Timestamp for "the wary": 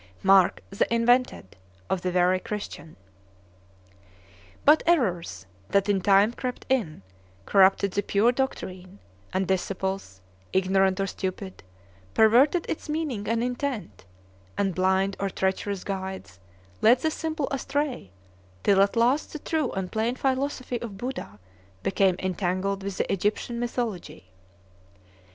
2.01-2.39